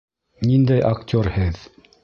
[0.51, 1.65] Ниндәй актер һеҙ?!